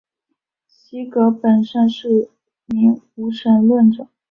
[0.67, 2.31] 席格本身是
[2.65, 4.07] 名无神论者。